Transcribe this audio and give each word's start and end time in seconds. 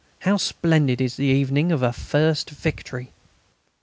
How 0.21 0.37
splendid 0.37 0.99
is 0.99 1.15
the 1.15 1.25
evening 1.27 1.71
of 1.71 1.83
a 1.83 1.93
first 1.93 2.49
victory! 2.49 3.11